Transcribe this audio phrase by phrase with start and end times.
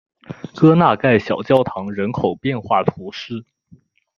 [0.55, 3.45] 戈纳盖小教堂人口变化图示